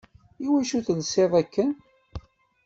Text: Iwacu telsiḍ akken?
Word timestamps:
Iwacu 0.45 0.79
telsiḍ 0.85 1.31
akken? 1.41 1.69